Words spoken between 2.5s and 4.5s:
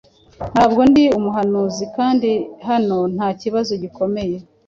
hano nta kibazo gikomeye